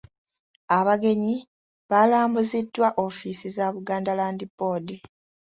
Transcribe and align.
Abagenyi 0.77 1.35
baalambuziddwa 1.89 2.87
ofiisi 3.05 3.47
za 3.55 3.65
Buganda 3.73 4.11
Land 4.19 4.39
Board. 4.57 4.87